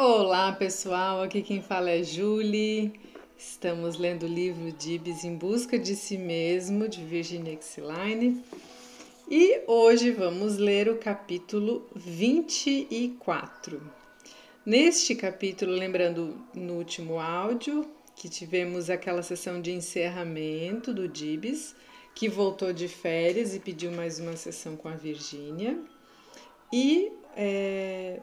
[0.00, 2.92] Olá pessoal, aqui quem fala é Julie.
[3.36, 8.44] Estamos lendo o livro Dibs em Busca de Si Mesmo, de Virginia Exline.
[9.28, 13.82] E hoje vamos ler o capítulo 24.
[14.64, 21.74] Neste capítulo, lembrando no último áudio que tivemos aquela sessão de encerramento do Dibs,
[22.14, 25.76] que voltou de férias e pediu mais uma sessão com a Virgínia.
[26.72, 28.20] E é,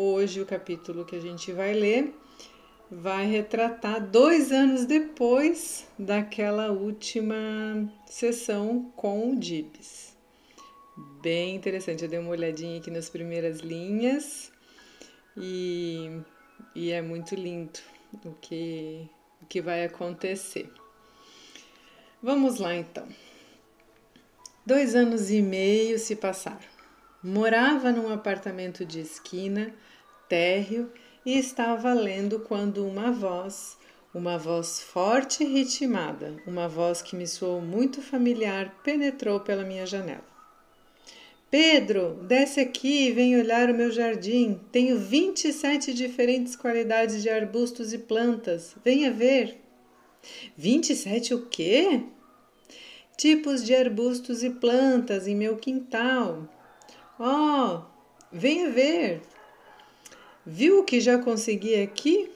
[0.00, 2.14] hoje o capítulo que a gente vai ler
[2.88, 7.36] vai retratar dois anos depois daquela última
[8.06, 10.16] sessão com o Dibs.
[11.20, 14.52] Bem interessante, eu dei uma olhadinha aqui nas primeiras linhas
[15.36, 16.20] e,
[16.76, 17.80] e é muito lindo
[18.24, 19.10] o que,
[19.42, 20.72] o que vai acontecer.
[22.22, 23.08] Vamos lá então.
[24.64, 26.77] Dois anos e meio se passaram.
[27.22, 29.74] Morava num apartamento de esquina,
[30.28, 30.92] térreo,
[31.26, 33.76] e estava lendo quando uma voz,
[34.14, 39.84] uma voz forte e ritmada, uma voz que me soou muito familiar, penetrou pela minha
[39.84, 40.24] janela.
[41.50, 44.60] Pedro, desce aqui e vem olhar o meu jardim.
[44.70, 48.76] Tenho 27 diferentes qualidades de arbustos e plantas.
[48.84, 49.58] Venha ver.
[50.56, 52.04] 27 o quê?
[53.18, 56.48] tipos de arbustos e plantas em meu quintal.
[57.20, 57.82] Oh,
[58.30, 59.22] venha ver!
[60.46, 62.30] Viu o que já consegui aqui?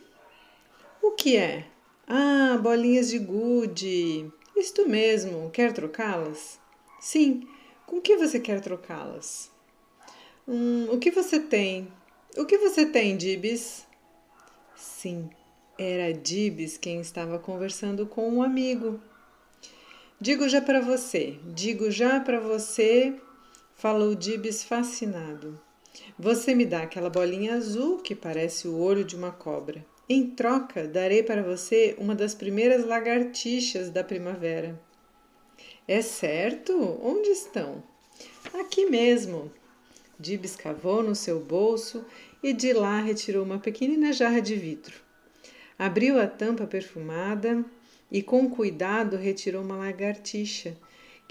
[1.00, 1.66] O que é?
[2.06, 4.28] Ah, bolinhas de gude.
[4.56, 6.60] Isto mesmo, quer trocá-las?
[7.00, 7.46] Sim,
[7.86, 9.52] com que você quer trocá-las?
[10.48, 11.86] Hum, o que você tem?
[12.36, 13.86] O que você tem, Dibs?
[14.74, 15.30] Sim,
[15.78, 19.00] era Dibs quem estava conversando com um amigo.
[20.20, 23.14] Digo já para você, digo já para você,
[23.82, 25.60] falou Dibs fascinado.
[26.16, 29.84] Você me dá aquela bolinha azul que parece o olho de uma cobra.
[30.08, 34.80] Em troca, darei para você uma das primeiras lagartixas da primavera.
[35.88, 36.72] É certo?
[37.02, 37.82] Onde estão?
[38.54, 39.50] Aqui mesmo.
[40.16, 42.04] Dibs cavou no seu bolso
[42.40, 44.94] e de lá retirou uma pequenina jarra de vidro.
[45.76, 47.64] Abriu a tampa perfumada
[48.12, 50.76] e com cuidado retirou uma lagartixa,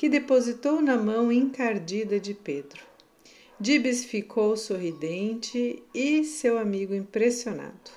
[0.02, 2.82] que depositou na mão encardida de Pedro.
[3.60, 7.92] Dibes ficou sorridente e seu amigo impressionado.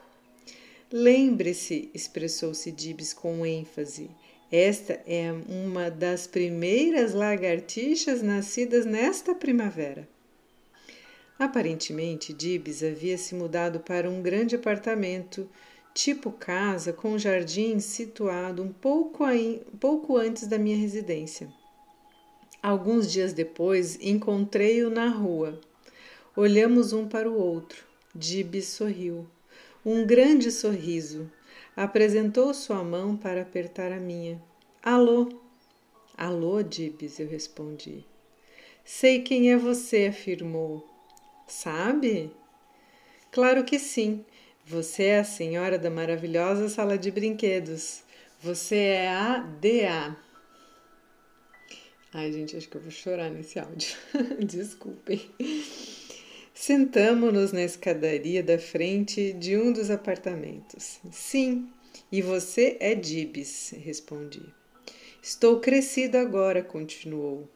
[0.92, 4.10] Lembre-se, expressou-se Dibes com ênfase,
[4.52, 10.06] esta é uma das primeiras lagartixas nascidas nesta primavera.
[11.38, 15.48] Aparentemente, Dibes havia se mudado para um grande apartamento
[15.94, 21.48] tipo casa com jardim situado um pouco, aí, pouco antes da minha residência.
[22.64, 25.60] Alguns dias depois encontrei-o na rua.
[26.34, 27.84] Olhamos um para o outro.
[28.14, 29.26] Dib sorriu.
[29.84, 31.30] Um grande sorriso.
[31.76, 34.42] Apresentou sua mão para apertar a minha.
[34.82, 35.28] Alô?
[36.16, 38.02] Alô, Dibs, eu respondi.
[38.82, 40.88] Sei quem é você, afirmou.
[41.46, 42.32] Sabe?
[43.30, 44.24] Claro que sim.
[44.64, 48.02] Você é a senhora da maravilhosa sala de brinquedos.
[48.40, 50.16] Você é a DA.
[52.16, 53.88] Ai, gente, acho que eu vou chorar nesse áudio.
[54.38, 55.20] Desculpem.
[56.54, 61.00] Sentamos-nos na escadaria da frente de um dos apartamentos.
[61.10, 61.68] Sim,
[62.12, 64.44] e você é Dibs, respondi.
[65.20, 67.48] Estou crescido agora, continuou,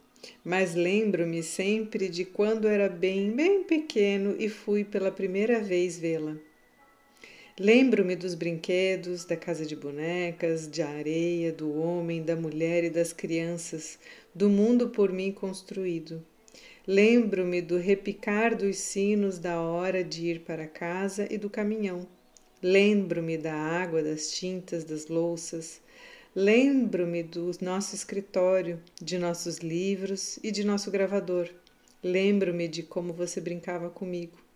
[0.45, 6.37] mas lembro-me sempre de quando era bem, bem pequeno e fui pela primeira vez vê-la.
[7.61, 13.13] Lembro-me dos brinquedos, da casa de bonecas, de areia, do homem, da mulher e das
[13.13, 13.99] crianças,
[14.33, 16.25] do mundo por mim construído.
[16.87, 22.07] Lembro-me do repicar dos sinos da hora de ir para casa e do caminhão.
[22.63, 25.81] Lembro-me da água, das tintas, das louças.
[26.37, 31.49] Lembro-me do nosso escritório, de nossos livros e de nosso gravador.
[32.05, 34.48] Lembro-me de como você brincava comigo.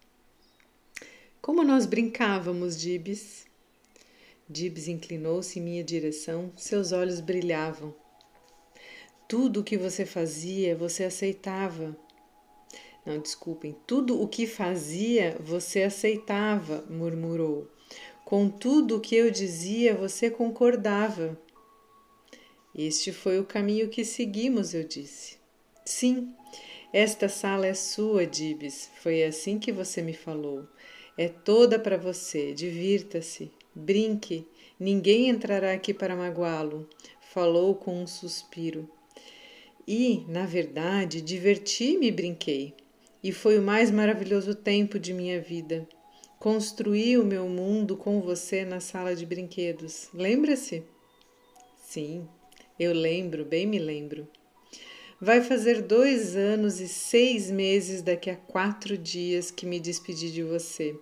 [1.43, 3.47] Como nós brincávamos, Dibs.
[4.49, 7.93] Dibs inclinou-se em minha direção, seus olhos brilhavam.
[9.29, 11.97] Tudo o que você fazia, você aceitava.
[13.05, 17.69] Não, desculpem, tudo o que fazia, você aceitava, murmurou.
[18.25, 21.37] Com tudo o que eu dizia, você concordava.
[22.73, 25.39] Este foi o caminho que seguimos, eu disse.
[25.85, 26.33] Sim,
[26.93, 28.91] esta sala é sua, Dibs.
[29.03, 30.69] Foi assim que você me falou.
[31.17, 32.53] É toda para você.
[32.53, 34.47] Divirta-se, brinque.
[34.79, 36.89] Ninguém entrará aqui para magoá-lo.
[37.33, 38.89] Falou com um suspiro.
[39.87, 42.75] E, na verdade, diverti-me e brinquei.
[43.23, 45.87] E foi o mais maravilhoso tempo de minha vida.
[46.39, 50.09] Construí o meu mundo com você na sala de brinquedos.
[50.13, 50.83] Lembra-se?
[51.77, 52.27] Sim,
[52.79, 54.27] eu lembro, bem me lembro.
[55.25, 60.43] Vai fazer dois anos e seis meses daqui a quatro dias que me despedi de
[60.43, 60.97] você.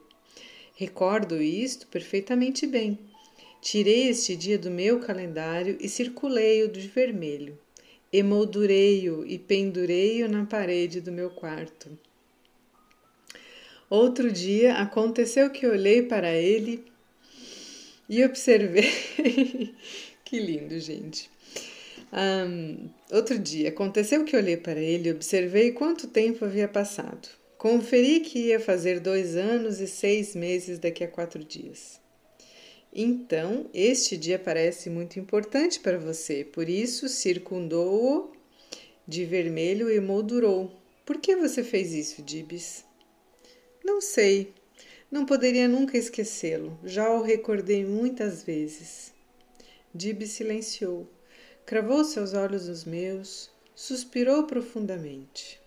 [0.76, 2.98] Recordo isto perfeitamente bem.
[3.62, 7.58] Tirei este dia do meu calendário e circulei-o de vermelho.
[8.12, 11.98] Emoldurei-o e pendurei-o na parede do meu quarto.
[13.88, 16.84] Outro dia aconteceu que olhei para ele
[18.06, 18.84] e observei.
[20.26, 21.30] que lindo, gente.
[22.12, 27.28] Um, outro dia, aconteceu que olhei para ele e observei quanto tempo havia passado.
[27.56, 32.00] Conferi que ia fazer dois anos e seis meses daqui a quatro dias.
[32.92, 38.32] Então, este dia parece muito importante para você, por isso circundou-o
[39.06, 40.72] de vermelho e moldurou.
[41.06, 42.84] Por que você fez isso, Dibs?
[43.84, 44.52] Não sei.
[45.10, 46.78] Não poderia nunca esquecê-lo.
[46.84, 49.12] Já o recordei muitas vezes.
[49.92, 51.08] Dibs silenciou
[51.70, 55.60] cravou seus olhos nos meus, suspirou profundamente.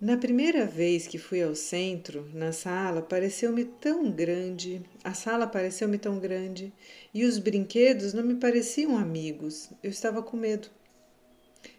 [0.00, 5.98] Na primeira vez que fui ao centro, na sala, pareceu-me tão grande, a sala pareceu-me
[5.98, 6.72] tão grande,
[7.12, 9.68] e os brinquedos não me pareciam amigos.
[9.82, 10.70] Eu estava com medo.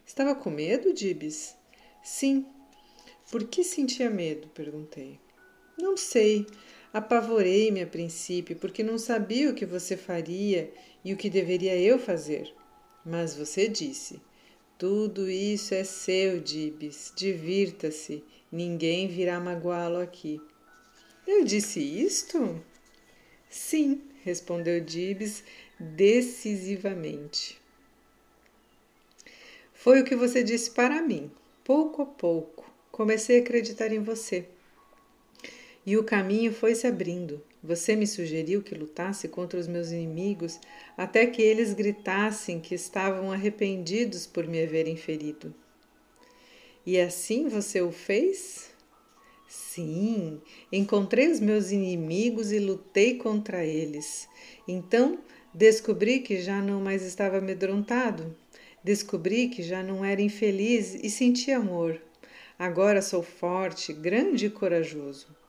[0.05, 1.55] Estava com medo, Dibs?
[2.03, 2.45] Sim.
[3.31, 4.47] Por que sentia medo?
[4.49, 5.19] perguntei.
[5.75, 6.45] Não sei.
[6.93, 10.71] Apavorei-me a princípio, porque não sabia o que você faria
[11.03, 12.53] e o que deveria eu fazer.
[13.03, 14.21] Mas você disse:
[14.77, 17.11] Tudo isso é seu, Dibs.
[17.15, 18.23] Divirta-se.
[18.51, 20.39] Ninguém virá magoá-lo aqui.
[21.25, 22.63] Eu disse isto?
[23.49, 25.43] Sim, respondeu Dibs
[25.79, 27.59] decisivamente.
[29.73, 31.31] Foi o que você disse para mim.
[31.63, 34.47] Pouco a pouco, comecei a acreditar em você.
[35.85, 37.43] E o caminho foi se abrindo.
[37.61, 40.59] Você me sugeriu que lutasse contra os meus inimigos
[40.97, 45.53] até que eles gritassem que estavam arrependidos por me haverem ferido.
[46.85, 48.71] E assim você o fez?
[49.47, 50.41] Sim,
[50.71, 54.27] encontrei os meus inimigos e lutei contra eles.
[54.67, 55.19] Então
[55.53, 58.35] descobri que já não mais estava amedrontado.
[58.83, 62.01] Descobri que já não era infeliz e senti amor.
[62.59, 65.42] Agora sou forte, grande e corajoso.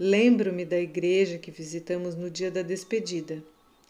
[0.00, 3.42] Lembro-me da igreja que visitamos no dia da despedida.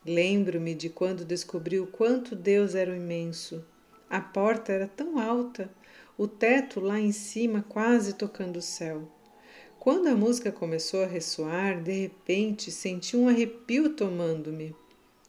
[0.06, 3.62] Lembro-me de quando descobri o quanto Deus era imenso.
[4.08, 5.70] A porta era tão alta,
[6.16, 9.06] o teto lá em cima quase tocando o céu.
[9.78, 14.74] Quando a música começou a ressoar, de repente senti um arrepio tomando-me.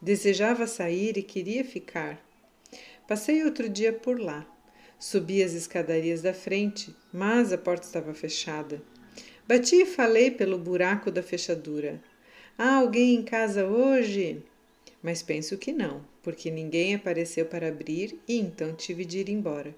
[0.02, 2.26] Desejava sair e queria ficar.
[3.06, 4.48] Passei outro dia por lá.
[4.98, 8.82] Subi as escadarias da frente, mas a porta estava fechada.
[9.50, 12.00] Bati e falei pelo buraco da fechadura.
[12.56, 14.44] Há alguém em casa hoje?
[15.02, 19.74] Mas penso que não, porque ninguém apareceu para abrir e então tive de ir embora.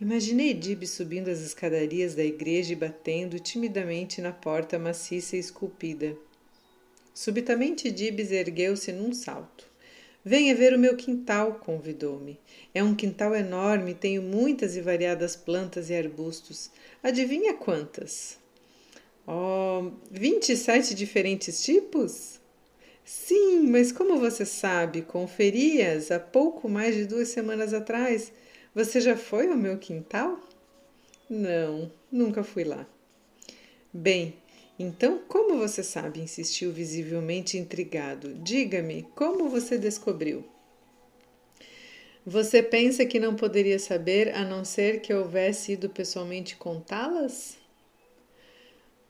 [0.00, 6.16] Imaginei Dib subindo as escadarias da igreja e batendo timidamente na porta maciça e esculpida.
[7.12, 9.68] Subitamente Dibs ergueu-se num salto.
[10.24, 12.40] Venha ver o meu quintal, convidou-me.
[12.74, 16.70] É um quintal enorme, tenho muitas e variadas plantas e arbustos.
[17.02, 18.37] Adivinha quantas?
[19.30, 22.40] Oh, 27 diferentes tipos?
[23.04, 28.32] Sim, mas como você sabe, conferias há pouco mais de duas semanas atrás.
[28.74, 30.40] Você já foi ao meu quintal?
[31.28, 32.88] Não, nunca fui lá.
[33.92, 34.34] Bem,
[34.78, 36.20] então, como você sabe?
[36.20, 38.32] insistiu visivelmente intrigado.
[38.32, 40.42] Diga-me, como você descobriu?
[42.24, 47.67] Você pensa que não poderia saber a não ser que houvesse ido pessoalmente contá-las?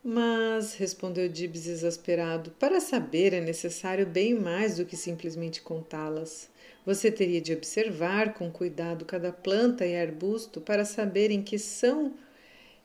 [0.02, 6.48] Mas, respondeu Dibs exasperado, para saber é necessário bem mais do que simplesmente contá-las.
[6.86, 12.14] Você teria de observar com cuidado cada planta e arbusto para saber em que são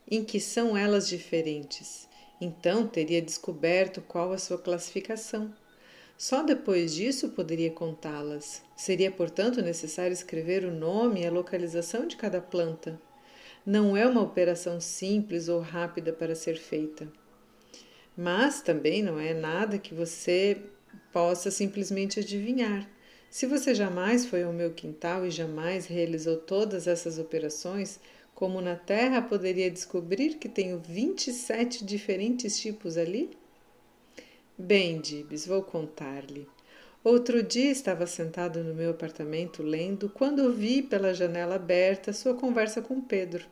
[0.09, 2.07] em que são elas diferentes.
[2.41, 5.53] Então teria descoberto qual a sua classificação.
[6.17, 8.61] Só depois disso poderia contá-las.
[8.75, 12.99] Seria, portanto, necessário escrever o nome e a localização de cada planta.
[13.65, 17.07] Não é uma operação simples ou rápida para ser feita.
[18.15, 20.61] Mas também não é nada que você
[21.13, 22.89] possa simplesmente adivinhar.
[23.29, 27.99] Se você jamais foi ao meu quintal e jamais realizou todas essas operações,
[28.35, 33.31] como na Terra poderia descobrir que tenho 27 diferentes tipos ali?
[34.57, 36.47] Bem, Dibs, vou contar-lhe.
[37.03, 42.81] Outro dia estava sentado no meu apartamento lendo quando vi pela janela aberta sua conversa
[42.81, 43.45] com Pedro.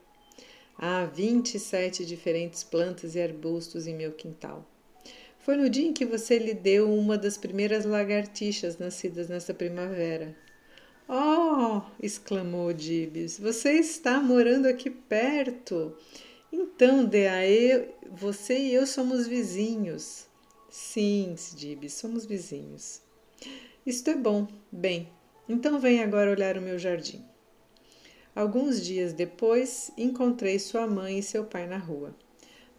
[0.77, 4.65] Há 27 diferentes plantas e arbustos em meu quintal.
[5.39, 10.33] Foi no dia em que você lhe deu uma das primeiras lagartixas nascidas nessa primavera.
[11.09, 11.81] Oh!
[12.01, 15.93] exclamou Dibs, você está morando aqui perto.
[16.53, 20.25] Então, Dea, você e eu somos vizinhos.
[20.69, 23.01] Sim, Dibs, somos vizinhos.
[23.83, 24.47] Isto é bom.
[24.71, 25.09] Bem,
[25.49, 27.25] então vem agora olhar o meu jardim.
[28.35, 32.15] Alguns dias depois, encontrei sua mãe e seu pai na rua.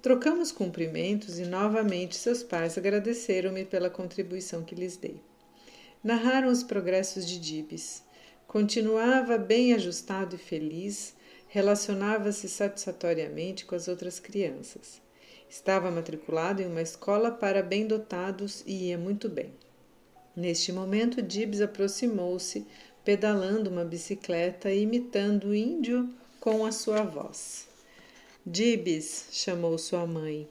[0.01, 5.21] Trocamos cumprimentos e novamente seus pais agradeceram-me pela contribuição que lhes dei.
[6.05, 8.05] Narraram os progressos de Dibes.
[8.47, 11.17] Continuava bem ajustado e feliz,
[11.49, 15.03] relacionava-se satisfatoriamente com as outras crianças.
[15.51, 19.53] Estava matriculado em uma escola para bem dotados e ia muito bem.
[20.35, 22.67] Neste momento, Dibs aproximou-se,
[23.05, 26.09] pedalando uma bicicleta e imitando o índio
[26.41, 27.69] com a sua voz.
[28.45, 30.49] Dibs, chamou sua mãe.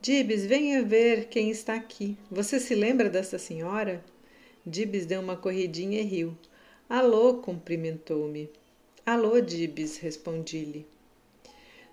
[0.00, 2.16] Dibs, venha ver quem está aqui.
[2.30, 4.02] Você se lembra dessa senhora?
[4.66, 6.36] Dibs deu uma corridinha e riu.
[6.88, 8.50] Alô, cumprimentou-me.
[9.04, 10.86] Alô, Dibs, respondi-lhe.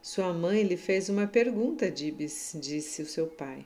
[0.01, 3.65] Sua mãe lhe fez uma pergunta, Dibs, disse o seu pai.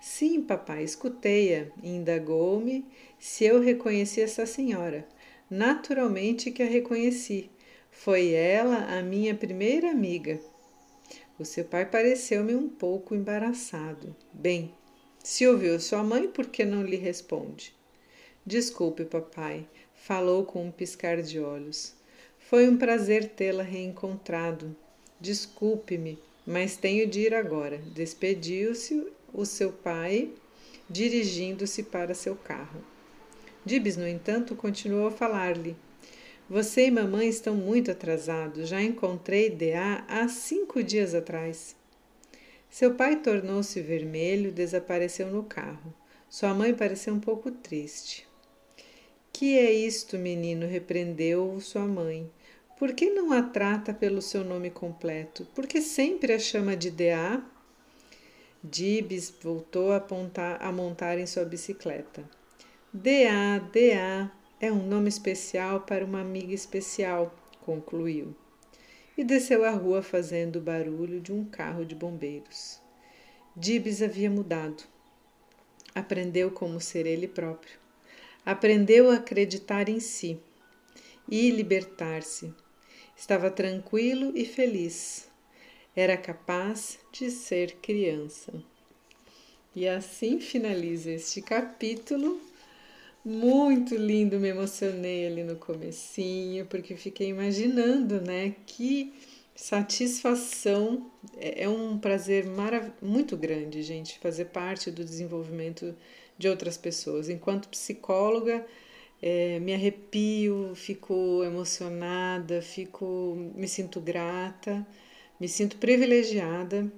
[0.00, 2.86] Sim, papai, escutei-a, indagou-me
[3.18, 5.06] se eu reconheci essa senhora.
[5.50, 7.50] Naturalmente que a reconheci.
[7.90, 10.38] Foi ela a minha primeira amiga.
[11.38, 14.14] O seu pai pareceu-me um pouco embaraçado.
[14.32, 14.72] Bem,
[15.22, 17.74] se ouviu sua mãe, por que não lhe responde?
[18.44, 21.94] Desculpe, papai, falou com um piscar de olhos.
[22.38, 24.76] Foi um prazer tê-la reencontrado.
[25.20, 27.78] Desculpe-me, mas tenho de ir agora.
[27.92, 29.04] Despediu-se
[29.36, 30.30] o seu pai,
[30.88, 32.82] dirigindo-se para seu carro.
[33.64, 35.76] Dibs, no entanto, continuou a falar-lhe.
[36.48, 38.68] Você e mamãe estão muito atrasados.
[38.68, 40.04] Já encontrei D.A.
[40.08, 41.76] há cinco dias atrás.
[42.70, 45.92] Seu pai tornou-se vermelho, desapareceu no carro.
[46.30, 48.26] Sua mãe pareceu um pouco triste.
[49.32, 50.66] Que é isto, menino?
[50.66, 52.30] repreendeu sua mãe.
[52.78, 55.46] Por que não a trata pelo seu nome completo?
[55.54, 57.55] Por que sempre a chama de D.A.?
[58.68, 62.28] Dibs voltou a, apontar, a montar em sua bicicleta.
[62.92, 64.30] D.A., D.A.
[64.60, 67.32] é um nome especial para uma amiga especial,
[67.64, 68.34] concluiu.
[69.16, 72.80] E desceu a rua fazendo o barulho de um carro de bombeiros.
[73.54, 74.82] Dibs havia mudado.
[75.94, 77.78] Aprendeu como ser ele próprio.
[78.44, 80.40] Aprendeu a acreditar em si
[81.30, 82.52] e libertar-se.
[83.16, 85.30] Estava tranquilo e feliz.
[85.96, 88.52] Era capaz de ser criança.
[89.74, 92.38] E assim finaliza este capítulo
[93.24, 99.12] muito lindo, me emocionei ali no comecinho, porque fiquei imaginando, né, que
[99.56, 102.44] satisfação, é, é um prazer
[103.02, 105.96] muito grande, gente, fazer parte do desenvolvimento
[106.38, 107.28] de outras pessoas.
[107.28, 108.64] Enquanto psicóloga,
[109.20, 114.86] é, me arrepio, fico emocionada, fico, me sinto grata,
[115.40, 116.90] me sinto privilegiada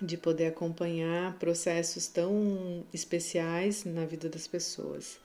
[0.00, 5.20] de poder acompanhar processos tão especiais na vida das pessoas.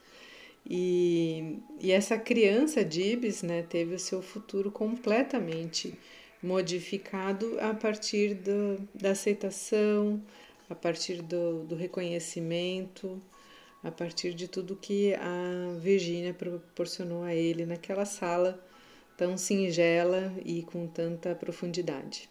[0.68, 5.98] E, e essa criança Dibs né, teve o seu futuro completamente
[6.42, 10.22] modificado a partir do, da aceitação,
[10.68, 13.20] a partir do, do reconhecimento,
[13.82, 18.62] a partir de tudo que a Virgínia proporcionou a ele naquela sala
[19.18, 22.30] tão singela e com tanta profundidade.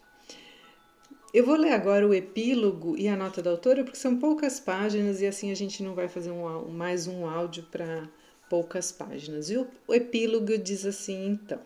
[1.34, 5.20] Eu vou ler agora o epílogo e a nota da autora, porque são poucas páginas
[5.20, 8.08] e assim a gente não vai fazer um, mais um áudio para
[8.48, 9.50] poucas páginas.
[9.50, 11.60] E o, o epílogo diz assim então.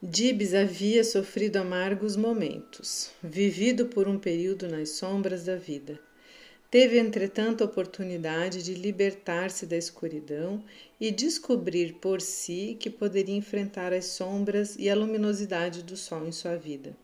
[0.00, 5.98] Dibs havia sofrido amargos momentos, vivido por um período nas sombras da vida.
[6.70, 10.62] Teve, entretanto, a oportunidade de libertar-se da escuridão
[11.00, 16.32] e descobrir por si que poderia enfrentar as sombras e a luminosidade do sol em
[16.32, 16.94] sua vida.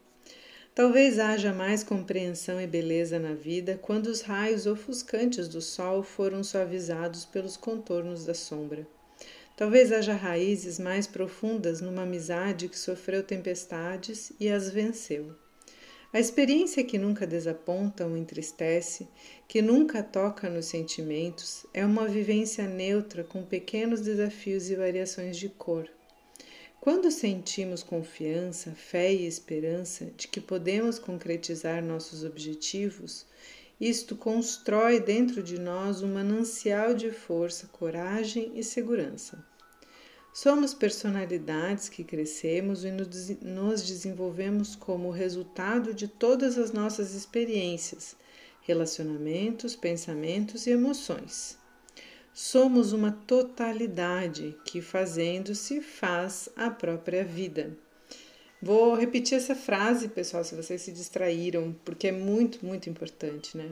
[0.75, 6.45] Talvez haja mais compreensão e beleza na vida quando os raios ofuscantes do sol foram
[6.45, 8.87] suavizados pelos contornos da sombra.
[9.57, 15.35] Talvez haja raízes mais profundas numa amizade que sofreu tempestades e as venceu.
[16.15, 19.09] A experiência que nunca desaponta ou entristece,
[19.49, 25.49] que nunca toca nos sentimentos, é uma vivência neutra com pequenos desafios e variações de
[25.49, 25.91] cor.
[26.81, 33.27] Quando sentimos confiança, fé e esperança de que podemos concretizar nossos objetivos,
[33.81, 39.45] isto constrói dentro de nós um manancial de força, coragem e segurança.
[40.37, 48.17] Somos personalidades que crescemos e nos desenvolvemos como resultado de todas as nossas experiências,
[48.63, 51.57] relacionamentos, pensamentos e emoções.
[52.35, 57.79] Somos uma totalidade que, fazendo-se, faz a própria vida.
[58.61, 63.71] Vou repetir essa frase, pessoal, se vocês se distraíram, porque é muito, muito importante, né?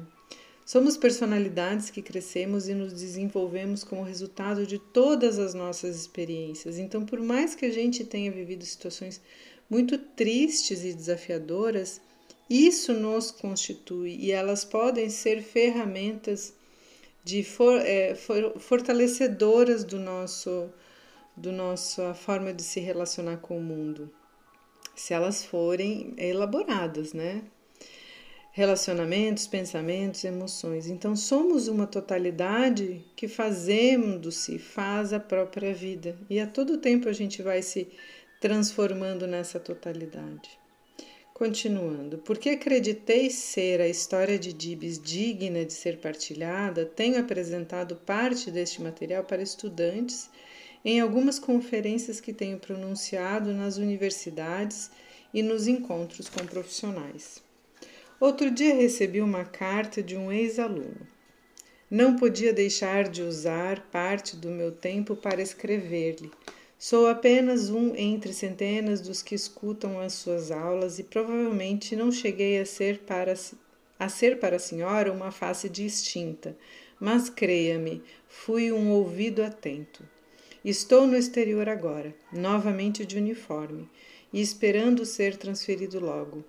[0.64, 6.78] Somos personalidades que crescemos e nos desenvolvemos como resultado de todas as nossas experiências.
[6.78, 9.20] Então, por mais que a gente tenha vivido situações
[9.68, 12.00] muito tristes e desafiadoras,
[12.48, 16.54] isso nos constitui e elas podem ser ferramentas
[17.24, 20.70] de for, é, for, fortalecedoras do nosso
[21.34, 24.12] do nossa forma de se relacionar com o mundo,
[24.94, 27.42] se elas forem elaboradas, né?
[28.54, 30.86] Relacionamentos, pensamentos, emoções.
[30.86, 37.14] Então somos uma totalidade que fazendo-se faz a própria vida e a todo tempo a
[37.14, 37.88] gente vai se
[38.42, 40.50] transformando nessa totalidade.
[41.32, 48.50] Continuando, porque acreditei ser a história de Dibs digna de ser partilhada, tenho apresentado parte
[48.50, 50.28] deste material para estudantes
[50.84, 54.90] em algumas conferências que tenho pronunciado nas universidades
[55.32, 57.42] e nos encontros com profissionais.
[58.22, 61.08] Outro dia recebi uma carta de um ex-aluno.
[61.90, 66.30] Não podia deixar de usar parte do meu tempo para escrever-lhe
[66.78, 72.60] Sou apenas um entre centenas dos que escutam as suas aulas e provavelmente não cheguei
[72.60, 73.34] a ser para
[73.98, 76.56] a ser para a senhora uma face distinta,
[77.00, 80.08] mas creia-me, fui um ouvido atento.
[80.64, 83.90] Estou no exterior agora, novamente de uniforme,
[84.32, 86.44] e esperando ser transferido logo.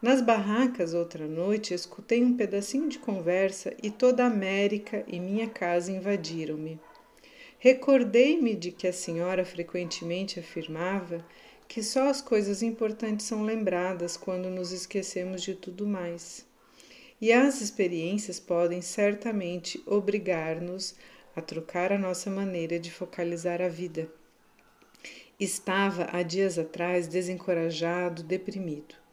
[0.00, 5.48] Nas barracas outra noite escutei um pedacinho de conversa e toda a América e minha
[5.48, 6.78] casa invadiram-me.
[7.58, 11.26] Recordei-me de que a senhora frequentemente afirmava
[11.66, 16.46] que só as coisas importantes são lembradas quando nos esquecemos de tudo mais.
[17.20, 20.94] E as experiências podem certamente obrigar-nos
[21.34, 24.08] a trocar a nossa maneira de focalizar a vida.
[25.40, 29.07] Estava há dias atrás desencorajado, deprimido.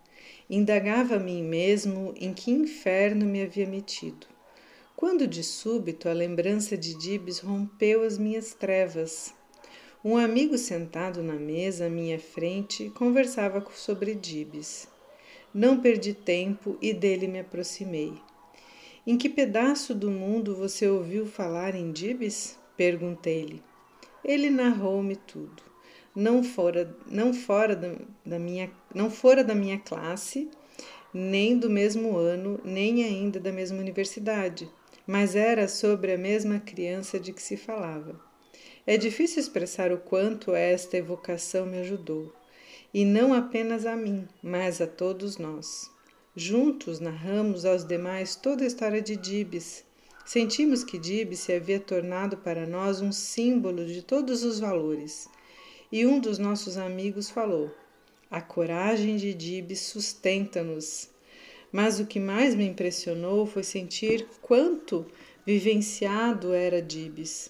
[0.49, 4.27] Indagava a mim mesmo em que inferno me havia metido
[4.95, 9.33] quando de súbito a lembrança de Dibs rompeu as minhas trevas.
[10.03, 14.87] Um amigo sentado na mesa à minha frente conversava sobre Dibs.
[15.53, 18.13] Não perdi tempo e dele me aproximei.
[19.05, 22.57] Em que pedaço do mundo você ouviu falar em Dibs?
[22.77, 23.61] Perguntei-lhe.
[24.23, 25.61] Ele narrou-me tudo.
[26.15, 30.49] Não fora, não fora da, da minha, não fora da minha classe,
[31.13, 34.67] nem do mesmo ano, nem ainda da mesma universidade
[35.07, 38.19] mas era sobre a mesma criança de que se falava.
[38.87, 42.33] É difícil expressar o quanto esta evocação me ajudou,
[42.93, 45.89] e não apenas a mim, mas a todos nós.
[46.35, 49.83] Juntos narramos aos demais toda a história de Dibes.
[50.25, 55.29] Sentimos que Dibes se havia tornado para nós um símbolo de todos os valores.
[55.91, 57.71] E um dos nossos amigos falou:
[58.35, 61.09] A coragem de Dibes sustenta-nos.
[61.71, 65.05] Mas o que mais me impressionou foi sentir quanto
[65.45, 67.49] vivenciado era Dibes.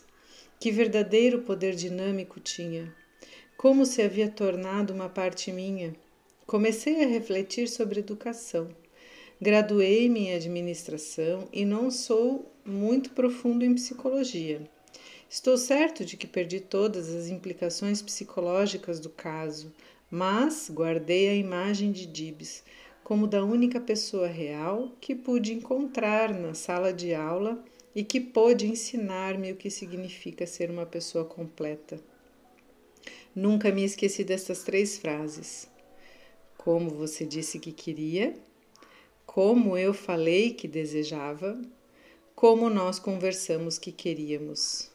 [0.60, 2.94] Que verdadeiro poder dinâmico tinha.
[3.58, 5.96] Como se havia tornado uma parte minha.
[6.46, 8.70] Comecei a refletir sobre educação.
[9.42, 14.62] Graduei-me em administração e não sou muito profundo em psicologia.
[15.28, 19.74] Estou certo de que perdi todas as implicações psicológicas do caso,
[20.10, 22.64] mas guardei a imagem de Dibes
[23.04, 27.64] como da única pessoa real que pude encontrar na sala de aula
[27.94, 32.00] e que pôde ensinar-me o que significa ser uma pessoa completa.
[33.36, 35.70] Nunca me esqueci dessas três frases.
[36.58, 38.34] Como você disse que queria,
[39.24, 41.62] como eu falei que desejava,
[42.34, 44.95] como nós conversamos que queríamos.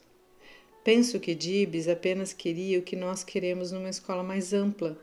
[0.83, 4.99] Penso que Dibs apenas queria o que nós queremos numa escola mais ampla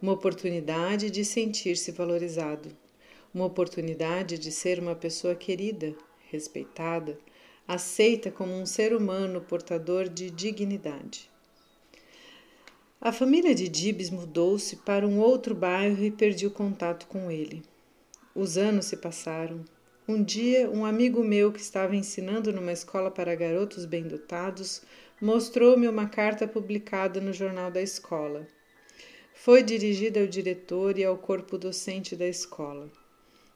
[0.00, 2.68] uma oportunidade de sentir-se valorizado,
[3.34, 5.94] uma oportunidade de ser uma pessoa querida,
[6.30, 7.18] respeitada,
[7.66, 11.30] aceita como um ser humano portador de dignidade.
[13.00, 17.62] A família de Dibs mudou-se para um outro bairro e perdi o contato com ele.
[18.34, 19.64] Os anos se passaram.
[20.08, 24.82] Um dia, um amigo meu que estava ensinando numa escola para garotos bem dotados
[25.20, 28.46] mostrou-me uma carta publicada no jornal da escola.
[29.32, 32.90] Foi dirigida ao diretor e ao corpo docente da escola.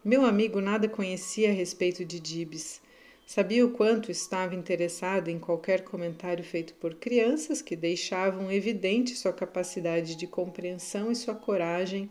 [0.02, 2.80] Meu amigo nada conhecia a respeito de Dibs.
[3.26, 9.32] Sabia o quanto estava interessado em qualquer comentário feito por crianças que deixavam evidente sua
[9.32, 12.10] capacidade de compreensão e sua coragem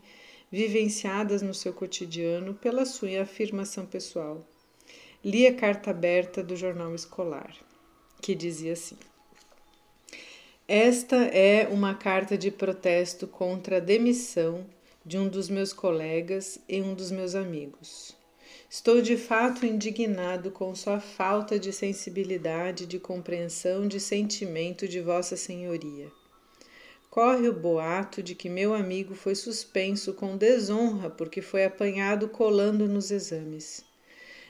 [0.50, 4.46] vivenciadas no seu cotidiano pela sua afirmação pessoal.
[5.24, 7.54] Li a carta aberta do jornal escolar,
[8.22, 8.96] que dizia assim:
[10.72, 14.64] Esta é uma carta de protesto contra a demissão
[15.04, 18.16] de um dos meus colegas e um dos meus amigos.
[18.70, 25.36] Estou de fato indignado com sua falta de sensibilidade, de compreensão, de sentimento de Vossa
[25.36, 26.06] Senhoria.
[27.10, 32.86] Corre o boato de que meu amigo foi suspenso com desonra porque foi apanhado colando
[32.86, 33.84] nos exames.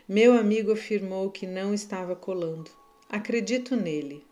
[0.07, 2.71] Meu amigo afirmou que não estava colando.
[3.09, 4.29] Acredito nele.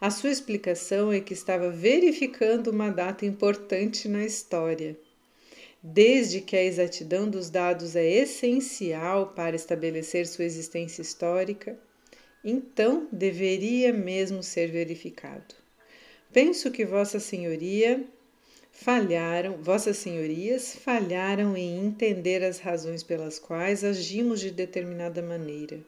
[0.00, 4.96] A sua explicação é que estava verificando uma data importante na história.
[5.82, 11.76] Desde que a exatidão dos dados é essencial para estabelecer sua existência histórica,
[12.44, 15.56] então deveria mesmo ser verificado.
[16.32, 18.04] Penso que Vossa Senhoria
[18.70, 25.80] falharam, Vossas Senhorias falharam em entender as razões pelas quais agimos de determinada maneira.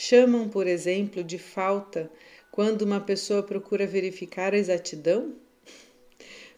[0.00, 2.08] Chamam, por exemplo, de falta
[2.52, 5.34] quando uma pessoa procura verificar a exatidão?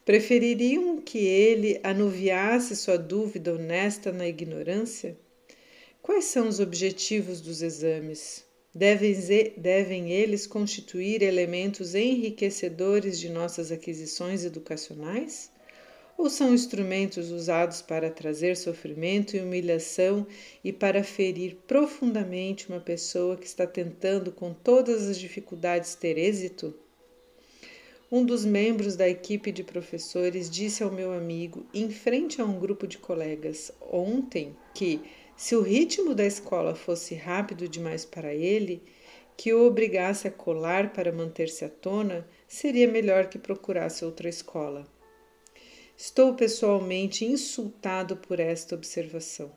[0.05, 5.17] Prefeririam que ele anuviasse sua dúvida honesta na ignorância?
[6.03, 8.45] Quais são os objetivos dos exames?
[8.75, 9.15] Devem,
[9.57, 15.51] devem eles constituir elementos enriquecedores de nossas aquisições educacionais?
[16.21, 20.27] Ou são instrumentos usados para trazer sofrimento e humilhação
[20.63, 26.75] e para ferir profundamente uma pessoa que está tentando com todas as dificuldades ter êxito?
[28.13, 32.61] Um dos membros da equipe de professores disse ao meu amigo, em frente a um
[32.61, 35.01] grupo de colegas, ontem, que
[35.35, 38.83] se o ritmo da escola fosse rápido demais para ele,
[39.39, 44.87] que o obrigasse a colar para manter-se à tona, seria melhor que procurasse outra escola.
[46.03, 49.53] Estou pessoalmente insultado por esta observação.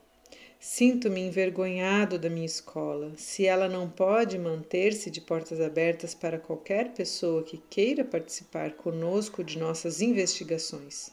[0.60, 3.14] Sinto-me envergonhado da minha escola.
[3.16, 9.42] Se ela não pode manter-se de portas abertas para qualquer pessoa que queira participar conosco
[9.42, 11.12] de nossas investigações.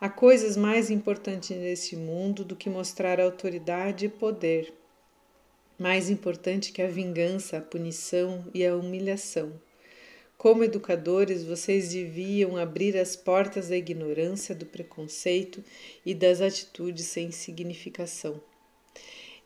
[0.00, 4.74] Há coisas mais importantes nesse mundo do que mostrar autoridade e poder.
[5.78, 9.52] Mais importante que a vingança, a punição e a humilhação.
[10.42, 15.62] Como educadores, vocês deviam abrir as portas da ignorância, do preconceito
[16.04, 18.40] e das atitudes sem significação.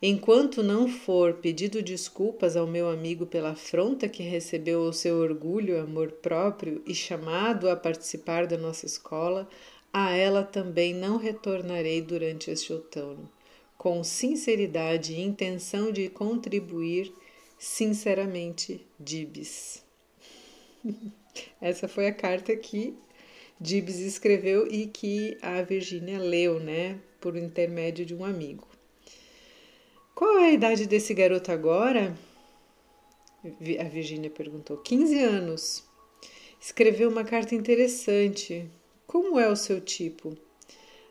[0.00, 5.78] Enquanto não for pedido desculpas ao meu amigo pela afronta que recebeu ao seu orgulho
[5.78, 9.46] amor próprio e chamado a participar da nossa escola,
[9.92, 13.30] a ela também não retornarei durante este outono,
[13.76, 17.12] com sinceridade e intenção de contribuir
[17.58, 19.84] sinceramente, Dibs.
[21.60, 22.96] Essa foi a carta que
[23.60, 28.66] Dibs escreveu e que a Virgínia leu, né, por intermédio de um amigo.
[30.14, 32.16] Qual é a idade desse garoto agora?
[33.44, 34.78] A Virgínia perguntou.
[34.78, 35.84] 15 anos.
[36.60, 38.68] Escreveu uma carta interessante,
[39.06, 40.36] como é o seu tipo?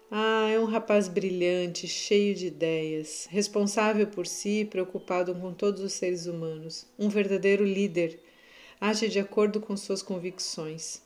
[0.10, 5.94] Ah, é um rapaz brilhante, cheio de ideias, responsável por si, preocupado com todos os
[5.94, 8.20] seres humanos, um verdadeiro líder.
[8.80, 11.02] Age de acordo com suas convicções.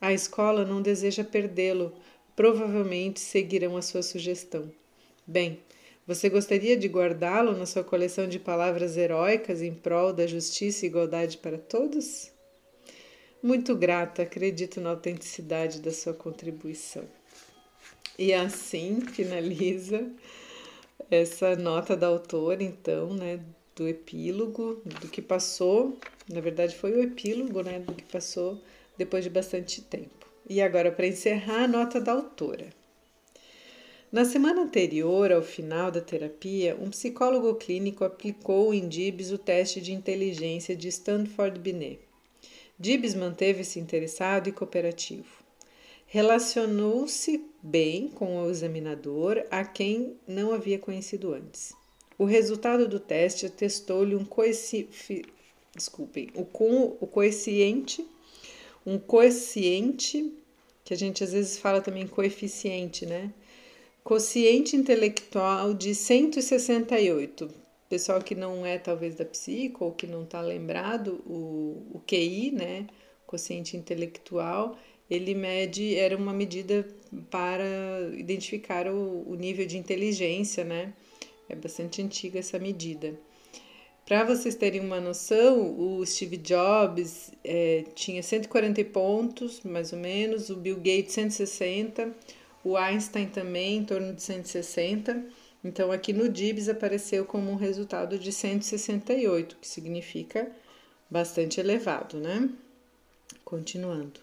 [0.00, 1.92] A escola não deseja perdê-lo,
[2.34, 4.70] provavelmente seguirão a sua sugestão.
[5.26, 5.60] Bem,
[6.06, 10.88] você gostaria de guardá-lo na sua coleção de palavras heróicas em prol da justiça e
[10.88, 12.32] igualdade para todos?
[13.40, 17.04] Muito grata, acredito na autenticidade da sua contribuição.
[18.18, 20.10] E assim finaliza
[21.08, 23.40] essa nota da autora, então, né,
[23.74, 28.60] do epílogo, do que passou, na verdade foi o epílogo, né, do que passou
[28.96, 30.26] depois de bastante tempo.
[30.48, 32.68] E agora, para encerrar, a nota da autora.
[34.10, 39.80] Na semana anterior ao final da terapia, um psicólogo clínico aplicou em Dibs o teste
[39.80, 41.98] de inteligência de Stanford Binet.
[42.78, 45.42] Dibs manteve-se interessado e cooperativo.
[46.06, 51.72] Relacionou-se bem com o examinador, a quem não havia conhecido antes.
[52.18, 55.24] O resultado do teste atestou-lhe um coeficiente,
[55.74, 58.06] desculpem, o, com, o coeficiente,
[58.84, 60.32] um coeficiente,
[60.84, 63.32] que a gente às vezes fala também coeficiente, né?
[64.04, 67.48] Quociente intelectual de 168,
[67.88, 72.50] pessoal que não é talvez da psico ou que não está lembrado, o, o QI,
[72.50, 72.86] né,
[73.26, 74.78] quociente intelectual,
[75.10, 76.88] ele mede, era uma medida
[77.30, 77.64] para
[78.16, 80.94] identificar o, o nível de inteligência, né,
[81.50, 83.14] é bastante antiga essa medida.
[84.04, 90.50] Para vocês terem uma noção, o Steve Jobs é, tinha 140 pontos, mais ou menos,
[90.50, 92.12] o Bill Gates 160,
[92.64, 95.24] o Einstein também em torno de 160.
[95.64, 100.50] Então, aqui no DIBS apareceu como um resultado de 168, que significa
[101.08, 102.50] bastante elevado, né?
[103.44, 104.20] Continuando.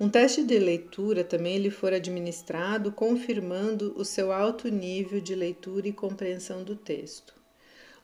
[0.00, 5.86] Um teste de leitura também lhe foi administrado, confirmando o seu alto nível de leitura
[5.86, 7.43] e compreensão do texto.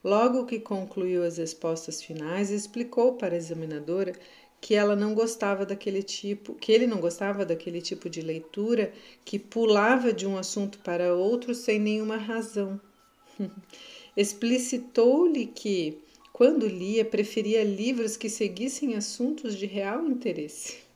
[0.02, 4.14] Logo que concluiu as respostas finais, explicou para a examinadora
[4.60, 8.92] que ela não gostava daquele tipo, que ele não gostava daquele tipo de leitura
[9.24, 12.80] que pulava de um assunto para outro sem nenhuma razão.
[14.16, 15.98] Explicitou-lhe que,
[16.32, 20.89] quando lia, preferia livros que seguissem assuntos de real interesse.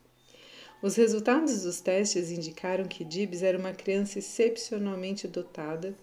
[0.85, 5.95] Os resultados dos testes indicaram que Dibs era uma criança excepcionalmente dotada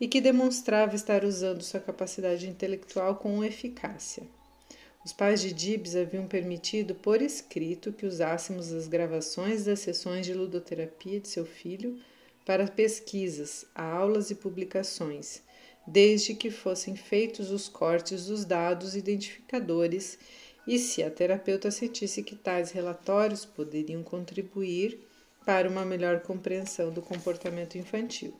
[0.00, 4.22] e que demonstrava estar usando sua capacidade intelectual com eficácia.
[5.04, 10.34] Os pais de Dibs haviam permitido por escrito que usássemos as gravações das sessões de
[10.34, 11.98] ludoterapia de seu filho
[12.46, 15.42] para pesquisas, aulas e publicações,
[15.84, 20.16] desde que fossem feitos os cortes dos dados identificadores
[20.68, 25.00] e se a terapeuta sentisse que tais relatórios poderiam contribuir
[25.46, 28.34] para uma melhor compreensão do comportamento infantil.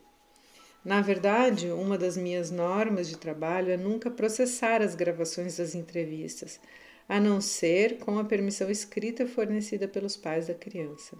[0.84, 6.60] Na verdade, uma das minhas normas de trabalho é nunca processar as gravações das entrevistas,
[7.08, 11.16] a não ser com a permissão escrita fornecida pelos pais da criança.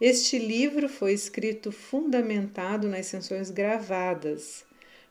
[0.00, 4.65] Este livro foi escrito fundamentado nas sessões gravadas.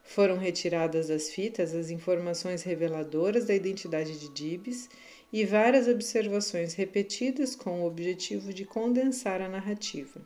[0.06, 4.88] Foram retiradas das fitas as informações reveladoras da identidade de Dibs
[5.34, 10.22] e várias observações repetidas com o objetivo de condensar a narrativa.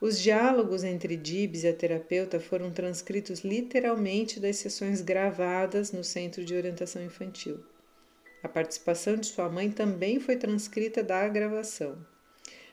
[0.00, 6.44] Os diálogos entre Dibs e a terapeuta foram transcritos literalmente das sessões gravadas no Centro
[6.44, 7.58] de Orientação Infantil.
[8.42, 11.98] A participação de sua mãe também foi transcrita da gravação,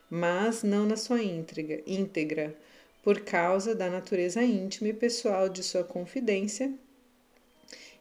[0.09, 2.55] mas não na sua íntegra, íntegra
[3.03, 6.73] por causa da natureza íntima e pessoal de sua confidência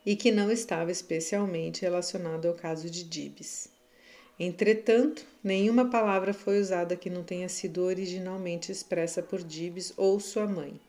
[0.07, 3.69] e que não estava especialmente relacionado ao caso de Dibs.
[4.39, 10.47] Entretanto, nenhuma palavra foi usada que não tenha sido originalmente expressa por Dibs ou sua
[10.47, 10.81] mãe.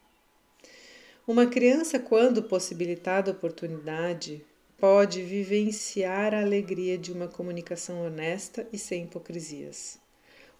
[1.28, 4.44] Uma criança, quando possibilitada a oportunidade,
[4.78, 9.98] pode vivenciar a alegria de uma comunicação honesta e sem hipocrisias.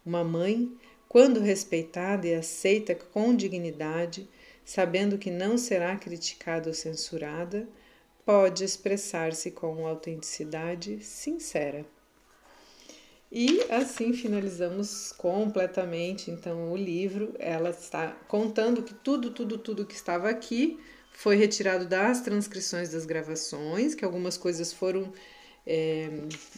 [0.06, 0.72] Uma mãe,
[1.14, 4.28] quando respeitada e aceita com dignidade,
[4.66, 7.70] sabendo que não será criticada ou censurada,
[8.26, 11.86] pode expressar-se com autenticidade sincera.
[13.32, 17.36] E assim finalizamos completamente então o livro.
[17.38, 20.80] Ela está contando que tudo, tudo, tudo que estava aqui
[21.12, 25.14] foi retirado das transcrições das gravações, que algumas coisas foram
[25.66, 26.10] é,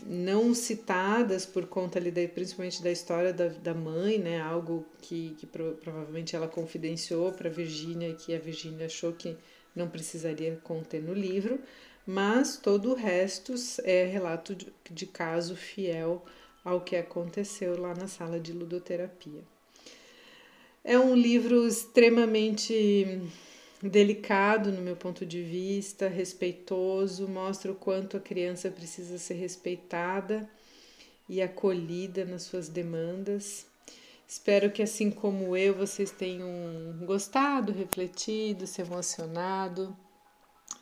[0.06, 4.42] não citadas por conta ali, principalmente da história da, da mãe, né?
[4.42, 9.38] Algo que, que pro, provavelmente ela confidenciou para Virgínia que a Virgínia achou que
[9.76, 11.60] não precisaria conter no livro,
[12.06, 16.24] mas todo o resto é relato de, de caso fiel
[16.64, 19.42] ao que aconteceu lá na sala de ludoterapia.
[20.84, 23.22] É um livro extremamente
[23.82, 30.50] delicado no meu ponto de vista, respeitoso, mostra o quanto a criança precisa ser respeitada
[31.28, 33.66] e acolhida nas suas demandas.
[34.28, 36.50] Espero que, assim como eu, vocês tenham
[37.06, 39.96] gostado, refletido, se emocionado.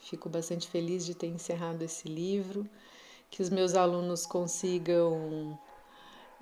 [0.02, 2.68] Fico bastante feliz de ter encerrado esse livro,
[3.30, 5.60] que os meus alunos consigam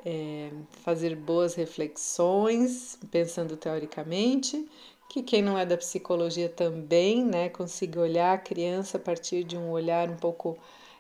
[0.05, 0.51] é,
[0.83, 4.67] fazer boas reflexões, pensando teoricamente,
[5.11, 9.57] que quem não é da psicologia também, né, consiga olhar a criança a partir de
[9.57, 10.57] um olhar um pouco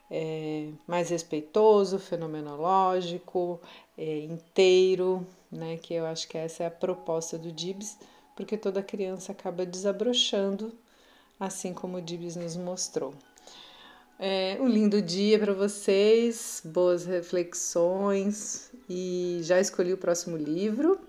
[0.09, 3.57] é, mais respeitoso, fenomenológico,
[3.97, 7.97] é, inteiro, né, que eu acho que essa é a proposta do Dibs,
[8.35, 10.73] porque toda criança acaba desabrochando,
[11.39, 13.13] assim como o Dibs nos mostrou.
[14.19, 20.99] É, um lindo dia para vocês, boas reflexões e já escolhi o próximo livro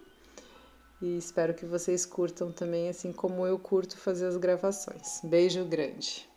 [1.03, 5.21] e espero que vocês curtam também, assim como eu curto fazer as gravações.
[5.25, 6.32] Beijo grande!